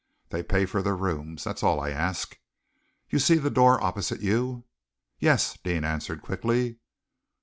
"They 0.29 0.41
pay 0.41 0.65
for 0.65 0.81
their 0.81 0.95
rooms. 0.95 1.43
That 1.43 1.57
is 1.57 1.61
all 1.61 1.79
I 1.79 1.91
ask. 1.91 2.39
You 3.11 3.19
see 3.19 3.35
the 3.35 3.51
door 3.51 3.79
opposite 3.83 4.19
you?" 4.21 4.63
"Yes!" 5.19 5.59
Deane 5.63 5.83
answered 5.83 6.23
quickly. 6.23 6.79